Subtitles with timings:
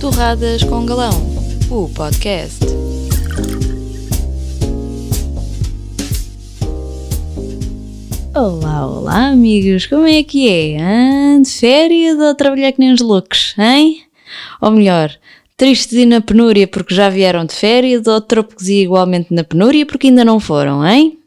[0.00, 1.12] Torradas com Galão,
[1.70, 2.64] o podcast.
[8.34, 11.38] Olá, olá amigos, como é que é?
[11.38, 14.06] De férias ou trabalhar que nem os loucos, hein?
[14.62, 15.14] Ou melhor,
[15.54, 19.84] tristes e na penúria porque já vieram de férias ou trópicos e igualmente na penúria
[19.84, 21.18] porque ainda não foram, hein?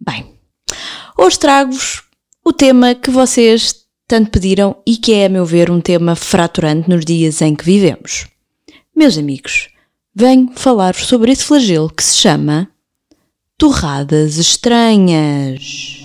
[0.00, 0.24] Bem,
[1.18, 2.02] hoje trago-vos
[2.42, 6.88] o tema que vocês tanto pediram e que é, a meu ver, um tema fraturante
[6.88, 8.26] nos dias em que vivemos.
[8.96, 9.68] Meus amigos,
[10.14, 12.68] venho falar-vos sobre esse flagelo que se chama
[13.58, 16.00] torradas estranhas.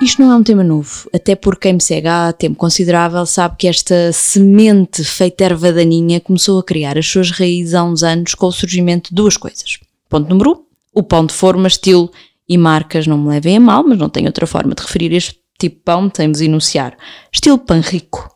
[0.00, 3.56] Isto não é um tema novo, até porque quem me segue há tempo considerável sabe
[3.58, 8.34] que esta semente feita erva daninha começou a criar as suas raízes há uns anos
[8.34, 9.78] com o surgimento de duas coisas.
[10.08, 12.10] Ponto número um, o pão de forma, estilo
[12.48, 15.39] e marcas não me levem a mal, mas não tenho outra forma de referir este
[15.60, 16.96] tipo pão, temos enunciar.
[17.32, 18.28] Estilo pão rico.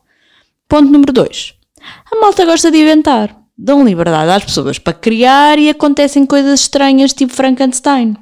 [0.67, 1.53] Ponto número 2.
[2.11, 3.35] A malta gosta de inventar.
[3.57, 8.15] Dão liberdade às pessoas para criar e acontecem coisas estranhas tipo Frankenstein.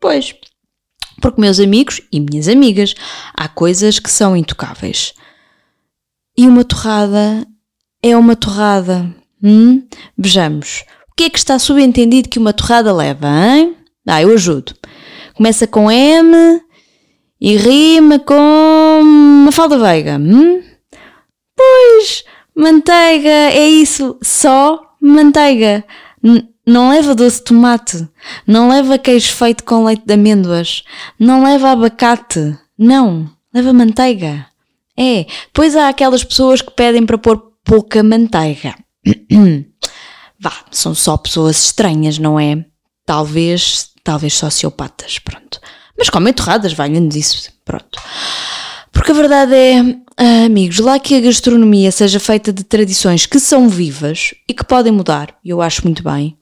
[0.00, 0.34] Pois.
[1.20, 2.94] Porque, meus amigos e minhas amigas,
[3.34, 5.14] há coisas que são intocáveis.
[6.36, 7.46] E uma torrada
[8.02, 9.14] é uma torrada.
[9.42, 9.86] Hum?
[10.16, 10.84] Vejamos.
[11.10, 13.76] O que é que está subentendido que uma torrada leva, hein?
[14.06, 14.74] Ah, eu ajudo.
[15.34, 16.60] Começa com M,
[17.40, 19.02] e rima com
[19.44, 20.16] Mafalda Veiga.
[20.18, 20.62] Hum?
[21.56, 25.84] Pois, manteiga, é isso, só manteiga.
[26.22, 28.08] N não leva doce de tomate,
[28.44, 30.82] não leva queijo feito com leite de amêndoas,
[31.16, 34.46] não leva abacate, não, leva manteiga.
[34.98, 38.74] É, pois há aquelas pessoas que pedem para pôr pouca manteiga.
[40.40, 42.64] Vá, são só pessoas estranhas, não é?
[43.04, 45.60] Talvez, talvez sociopatas, pronto.
[45.98, 47.52] Mas comem torradas, valha-nos isso.
[47.64, 48.00] Pronto.
[48.92, 49.80] Porque a verdade é,
[50.16, 54.64] ah, amigos, lá que a gastronomia seja feita de tradições que são vivas e que
[54.64, 56.36] podem mudar, eu acho muito bem.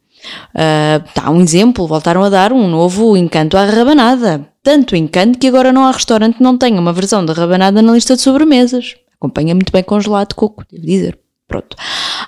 [0.55, 4.49] Uh, dá um exemplo, voltaram a dar um novo encanto à rabanada.
[4.63, 7.93] Tanto encanto que agora não há restaurante que não tenha uma versão da rabanada na
[7.93, 8.95] lista de sobremesas.
[9.17, 11.19] Acompanha muito bem congelado de coco, devo dizer.
[11.47, 11.77] Pronto.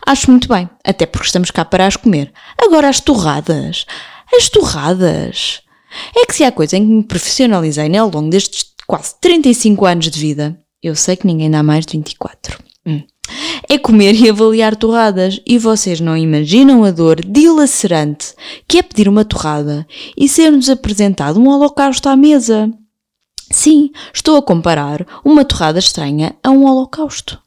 [0.06, 2.32] Acho muito bem, até porque estamos cá para as comer.
[2.62, 3.86] Agora as torradas.
[4.36, 5.62] As torradas.
[6.14, 9.84] É que se há coisa em que me profissionalizei né, ao longo destes quase 35
[9.84, 12.58] anos de vida, eu sei que ninguém dá mais de 24.
[12.86, 13.02] Hum.
[13.68, 18.34] É comer e avaliar torradas, e vocês não imaginam a dor dilacerante
[18.68, 19.86] que é pedir uma torrada
[20.16, 22.70] e ser-nos apresentado um holocausto à mesa.
[23.50, 27.40] Sim, estou a comparar uma torrada estranha a um holocausto.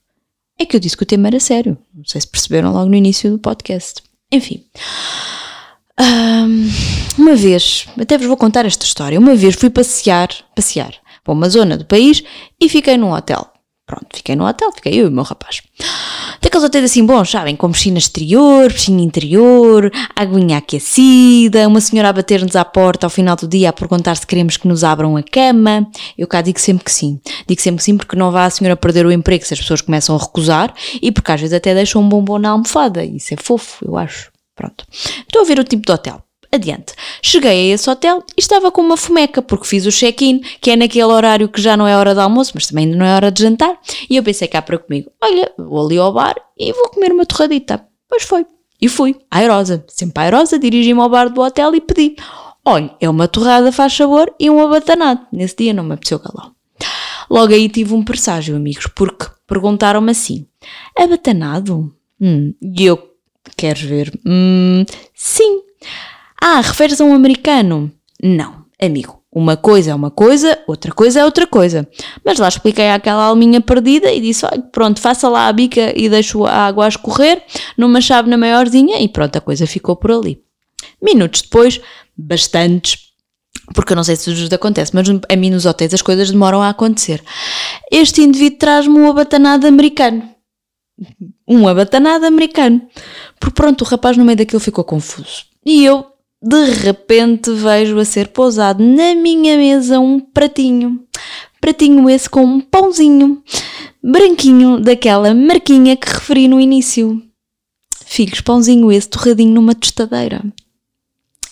[0.57, 1.77] É que eu disse que o tema era sério.
[1.93, 4.01] Não sei se perceberam logo no início do podcast.
[4.31, 4.66] Enfim.
[5.99, 6.69] Um,
[7.17, 9.19] uma vez, até vos vou contar esta história.
[9.19, 10.93] Uma vez fui passear, passear
[11.23, 12.23] para uma zona do país
[12.59, 13.45] e fiquei num hotel.
[13.85, 15.61] Pronto, fiquei no hotel, fiquei eu e o meu rapaz.
[16.41, 17.55] Daqueles hotéis assim bons, sabem?
[17.55, 23.35] Com piscina exterior, piscina interior, aguinha aquecida, uma senhora a bater-nos à porta ao final
[23.35, 25.89] do dia a perguntar se queremos que nos abram a cama.
[26.16, 27.19] Eu cá digo sempre que sim.
[27.47, 29.81] Digo sempre que sim porque não vá a senhora perder o emprego se as pessoas
[29.81, 30.71] começam a recusar
[31.01, 33.03] e porque às vezes até deixam um bombom na almofada.
[33.03, 34.29] Isso é fofo, eu acho.
[34.59, 34.86] Pronto.
[34.92, 36.22] Estou a ver o tipo de hotel.
[36.52, 36.94] Adiante.
[37.24, 40.75] Cheguei a esse hotel e estava com uma fomeca, porque fiz o check-in, que é
[40.75, 43.42] naquele horário que já não é hora de almoço, mas também não é hora de
[43.42, 43.80] jantar.
[44.09, 47.25] E eu pensei cá para comigo: olha, vou ali ao bar e vou comer uma
[47.25, 47.86] torradita.
[48.09, 48.46] Pois foi.
[48.81, 52.18] E fui, airosa, sempre airosa, dirigi-me ao bar do hotel e pedi:
[52.66, 55.26] olha, é uma torrada, faz sabor e um abatanado.
[55.31, 56.52] Nesse dia não me apeteceu galão.
[57.30, 60.46] Logo aí tive um presságio, amigos, porque perguntaram-me assim:
[60.97, 61.94] abatanado?
[62.20, 63.09] Hum, e eu
[63.55, 64.11] Queres ver?
[64.25, 65.61] Hum, sim.
[66.41, 67.91] Ah, referes a um americano?
[68.22, 69.19] Não, amigo.
[69.31, 71.88] Uma coisa é uma coisa, outra coisa é outra coisa.
[72.25, 76.09] Mas lá expliquei àquela alminha perdida e disse: olha, pronto, faça lá a bica e
[76.09, 77.44] deixo a água a escorrer
[77.78, 80.41] numa chávena maiorzinha e pronto, a coisa ficou por ali.
[80.99, 81.79] Minutos depois,
[82.17, 82.97] bastantes,
[83.75, 86.63] porque eu não sei se vos acontece, mas a mim nos hotéis as coisas demoram
[86.63, 87.23] a acontecer.
[87.91, 90.28] Este indivíduo traz-me um abatanado americano
[91.47, 92.81] um abatanado americano.
[93.40, 95.46] Porque pronto, o rapaz no meio daquilo ficou confuso.
[95.66, 96.05] E eu,
[96.41, 101.03] de repente, vejo a ser pousado na minha mesa um pratinho.
[101.59, 103.43] Pratinho esse com um pãozinho
[104.01, 107.22] branquinho daquela marquinha que referi no início.
[108.05, 110.41] Filhos, pãozinho esse torradinho numa tostadeira.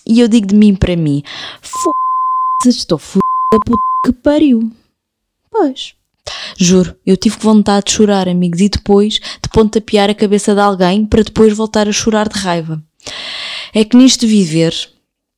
[0.06, 1.22] E eu digo de mim para mim:
[1.62, 1.92] F***,
[2.66, 3.20] estou f***
[3.54, 4.72] da puta que pariu.
[5.52, 5.94] Pois.
[6.58, 11.06] Juro, eu tive vontade de chorar, amigos, e depois de pontapear a cabeça de alguém
[11.06, 12.82] para depois voltar a chorar de raiva.
[13.74, 14.74] É que nisto de viver,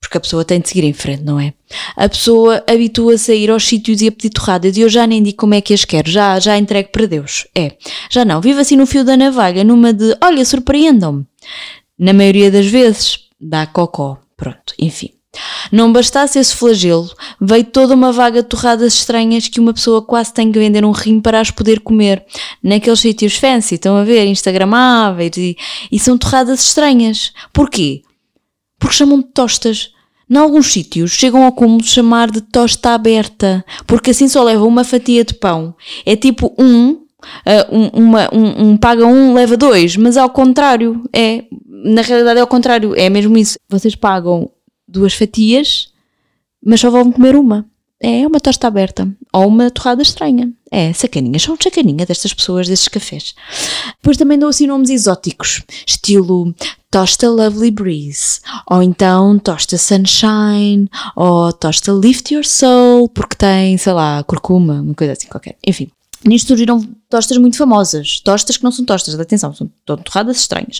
[0.01, 1.53] porque a pessoa tem de seguir em frente, não é?
[1.95, 5.21] A pessoa habitua-se a ir aos sítios e a pedir torradas e eu já nem
[5.21, 7.47] digo como é que as quero, já, já entrego para Deus.
[7.55, 7.73] É,
[8.09, 11.25] já não, vivo assim no fio da navalha, numa de, olha, surpreendam-me.
[11.97, 14.17] Na maioria das vezes, dá cocó.
[14.37, 15.18] Pronto, enfim.
[15.71, 17.09] Não bastasse esse flagelo,
[17.39, 20.91] veio toda uma vaga de torradas estranhas que uma pessoa quase tem que vender um
[20.91, 22.25] rim para as poder comer.
[22.63, 25.57] Naqueles sítios fancy, estão a ver, instagramáveis e,
[25.91, 27.31] e são torradas estranhas.
[27.53, 28.01] Porquê?
[28.79, 29.91] Porque chamam de tostas.
[30.29, 34.63] Em alguns sítios chegam ao cúmulo de chamar de tosta aberta, porque assim só leva
[34.63, 35.75] uma fatia de pão.
[36.05, 41.03] É tipo um, uh, um, uma, um, um paga um, leva dois, mas ao contrário,
[41.11, 43.57] é, na realidade é ao contrário, é mesmo isso.
[43.67, 44.49] Vocês pagam
[44.89, 45.89] duas fatias,
[46.63, 47.65] mas só vão comer uma.
[48.01, 50.53] É uma tosta aberta ou uma torrada estranha.
[50.71, 53.35] É, sacaninhas, são sacaninha destas pessoas, destes cafés.
[53.97, 56.53] Depois também dou assim nomes exóticos, estilo
[56.89, 58.39] tosta Lovely Breeze,
[58.69, 64.95] ou então tosta Sunshine, ou tosta Lift Your Soul, porque tem, sei lá, curcuma, uma
[64.95, 65.57] coisa assim qualquer.
[65.65, 65.89] Enfim,
[66.25, 69.69] Nisto surgiram tostas muito famosas, tostas que não são tostas, atenção, são
[70.03, 70.79] torradas estranhas,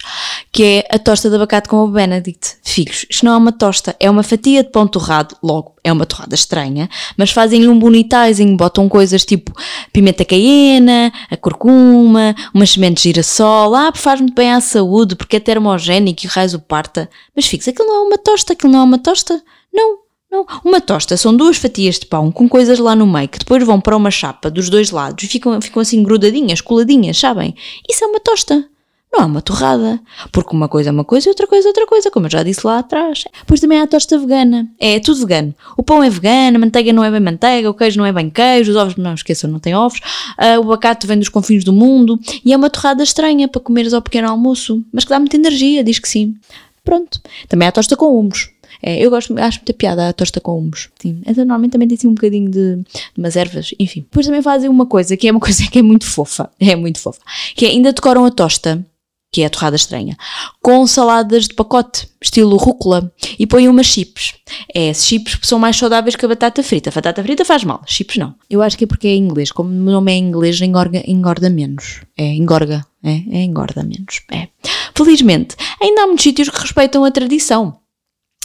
[0.51, 2.57] que é a tosta de abacate com o Benedict.
[2.62, 6.06] Filhos, isto não é uma tosta, é uma fatia de pão torrado, logo, é uma
[6.06, 9.53] torrada estranha, mas fazem um bonitizing, botam coisas tipo
[9.94, 15.38] pimenta caiena, a curcuma, umas sementes de girassol, ah, faz muito bem à saúde, porque
[15.38, 17.09] é termogénico e o raio parta.
[17.33, 19.42] Mas fixa, aquilo não é uma tosta, aquilo não é uma tosta,
[19.74, 20.08] não.
[20.31, 23.63] Não, uma tosta são duas fatias de pão com coisas lá no meio que depois
[23.63, 27.55] vão para uma chapa dos dois lados e ficam, ficam assim grudadinhas, coladinhas, sabem?
[27.89, 28.63] Isso é uma tosta.
[29.11, 29.99] Não é uma torrada.
[30.31, 32.43] Porque uma coisa é uma coisa e outra coisa é outra coisa, como eu já
[32.43, 33.23] disse lá atrás.
[33.39, 34.69] Depois também há a tosta vegana.
[34.79, 35.53] É tudo vegano.
[35.75, 38.29] O pão é vegano, a manteiga não é bem manteiga, o queijo não é bem
[38.29, 39.99] queijo, os ovos, não esqueçam, não tem ovos.
[40.37, 42.19] Uh, o abacate vem dos confins do mundo.
[42.45, 45.83] E é uma torrada estranha para comeres ao pequeno almoço, mas que dá muita energia,
[45.83, 46.35] diz que sim.
[46.83, 47.19] Pronto.
[47.47, 48.51] Também há a tosta com humus.
[48.81, 50.89] É, eu gosto, acho muita piada a tosta com humus.
[51.00, 51.21] Sim.
[51.38, 52.86] Normalmente também tem assim um bocadinho de, de
[53.18, 54.01] umas ervas, enfim.
[54.01, 57.00] Depois também fazem uma coisa que é uma coisa que é muito fofa, é muito
[57.00, 57.21] fofa,
[57.56, 58.86] que é ainda decoram a tosta,
[59.31, 60.18] que é a torrada estranha,
[60.62, 64.33] com saladas de pacote, estilo rúcula, e põem umas chips.
[64.74, 66.89] É, chips são mais saudáveis que a batata frita.
[66.89, 68.33] A batata frita faz mal, chips não.
[68.50, 72.01] Eu acho que é porque é inglês, como o nome é inglês, engorga, engorda menos.
[72.18, 74.21] É, engorga, é, é engorda menos.
[74.31, 74.48] É.
[74.95, 77.78] Felizmente, ainda há muitos sítios que respeitam a tradição.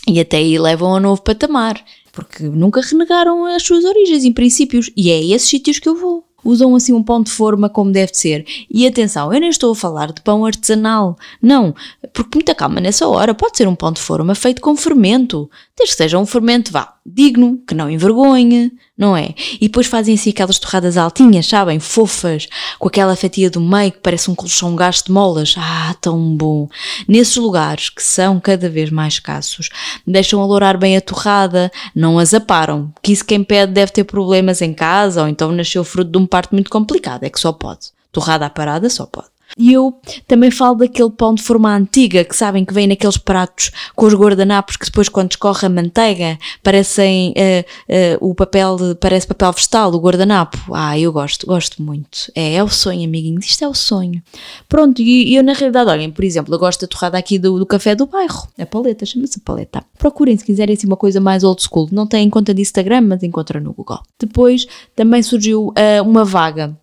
[0.06, 4.90] E até aí levam a novo patamar, porque nunca renegaram as suas origens e princípios,
[4.96, 6.24] e é a esses sítios que eu vou.
[6.44, 8.44] Usam assim um pão de forma como deve ser.
[8.70, 11.16] E atenção, eu nem estou a falar de pão artesanal.
[11.40, 11.74] Não,
[12.12, 13.34] porque muita calma nessa hora.
[13.34, 15.50] Pode ser um pão de forma feito com fermento.
[15.74, 19.34] Desde que seja um fermento, vá, digno, que não envergonhe, não é?
[19.60, 21.78] E depois fazem assim aquelas torradas altinhas, sabem?
[21.78, 22.48] Fofas,
[22.78, 25.54] com aquela fatia do meio que parece um colchão gasto de molas.
[25.58, 26.68] Ah, tão bom!
[27.06, 29.68] Nesses lugares, que são cada vez mais escassos,
[30.06, 34.62] deixam alourar bem a torrada, não as aparam, que isso quem pede deve ter problemas
[34.62, 37.92] em casa ou então nasceu fruto de um parto muito complicado, é que só pode.
[38.10, 39.33] Torrada à parada só pode.
[39.56, 39.94] E eu
[40.26, 44.14] também falo daquele pão de forma antiga, que sabem que vem naqueles pratos com os
[44.14, 49.92] guardanapos que depois quando escorre a manteiga parecem uh, uh, o papel, parece papel vegetal,
[49.92, 50.58] o guardanapo.
[50.72, 52.32] Ah, eu gosto, gosto muito.
[52.34, 54.22] É, é o sonho, amiguinhos, isto é o sonho.
[54.68, 57.66] Pronto, e eu na realidade, olhem, por exemplo, eu gosto da torrada aqui do, do
[57.66, 59.84] café do bairro, a paleta, chama-se paleta.
[59.98, 63.22] Procurem se quiserem assim uma coisa mais old school, não têm conta de Instagram, mas
[63.22, 64.00] encontram no Google.
[64.18, 64.66] Depois
[64.96, 66.76] também surgiu uh, uma vaga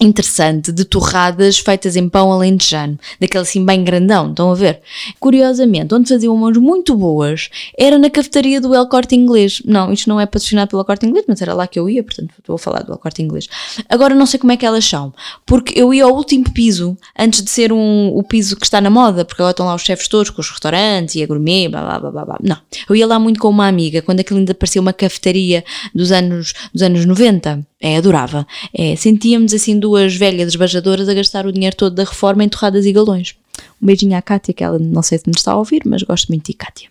[0.00, 4.80] interessante de torradas feitas em pão alentejano, daquele assim bem grandão, estão a ver?
[5.20, 9.62] Curiosamente, onde faziam mãos muito boas era na cafetaria do El Corte Inglês.
[9.64, 12.02] Não, isto não é patrocinado pelo El Corte Inglês, mas era lá que eu ia,
[12.02, 13.48] portanto estou a falar do El Corte Inglês.
[13.88, 15.14] Agora não sei como é que elas são,
[15.46, 18.90] porque eu ia ao último piso, antes de ser um, o piso que está na
[18.90, 21.82] moda, porque agora estão lá os chefes todos com os restaurantes e a gourmet, blá
[21.82, 22.24] blá blá blá.
[22.24, 22.38] blá.
[22.42, 22.56] Não,
[22.88, 25.64] eu ia lá muito com uma amiga, quando aquilo ainda parecia uma cafetaria
[25.94, 27.64] dos anos, dos anos 90.
[27.86, 28.46] É, adorava.
[28.72, 32.86] É, sentíamos assim duas velhas desbajadoras a gastar o dinheiro todo da reforma em torradas
[32.86, 33.34] e galões.
[33.80, 36.28] Um beijinho à Kátia, que ela não sei se me está a ouvir, mas gosto
[36.28, 36.88] muito de Kátia.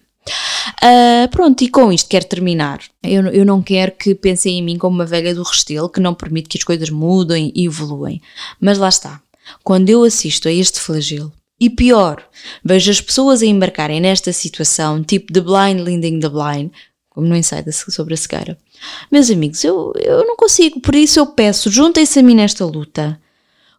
[0.83, 2.79] Uh, pronto, e com isto quero terminar.
[3.01, 6.13] Eu, eu não quero que pensem em mim como uma velha do Restelo que não
[6.13, 8.21] permite que as coisas mudem e evoluem.
[8.61, 9.19] Mas lá está.
[9.63, 12.23] Quando eu assisto a este flagelo, e pior,
[12.63, 16.69] vejo as pessoas a embarcarem nesta situação, tipo The Blind Leading the Blind,
[17.13, 18.57] como no ensaio sobre a cegueira.
[19.11, 23.19] Meus amigos, eu, eu não consigo, por isso eu peço, juntem-se a mim nesta luta.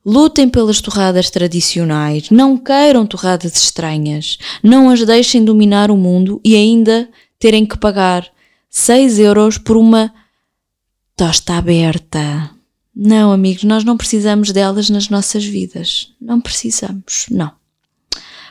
[0.06, 6.54] Lutem pelas torradas tradicionais, não queiram torradas estranhas, não as deixem dominar o mundo e
[6.54, 8.26] ainda terem que pagar
[8.68, 10.12] 6 euros por uma
[11.16, 12.50] tosta aberta.
[12.94, 16.12] Não, amigos, nós não precisamos delas nas nossas vidas.
[16.20, 17.52] Não precisamos, não.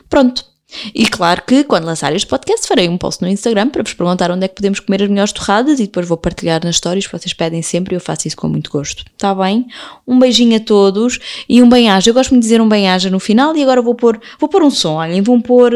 [0.10, 0.46] Pronto,
[0.94, 4.32] E claro que quando lançar este podcast farei um post no Instagram para vos perguntar
[4.32, 7.34] onde é que podemos comer as melhores torradas e depois vou partilhar nas stories, vocês
[7.34, 9.04] pedem sempre e eu faço isso com muito gosto.
[9.14, 9.68] Está bem?
[10.08, 12.10] Um beijinho a todos e um bem-aja.
[12.10, 14.72] Eu gosto de dizer um bem-aja no final e agora vou pôr, vou pôr um
[14.72, 14.96] som.
[14.96, 15.74] Olhem, vou pôr,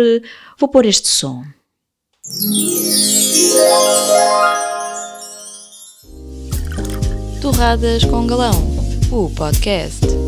[0.58, 1.44] vou pôr este som.
[7.42, 8.52] Torradas com Galão,
[9.12, 10.27] o podcast.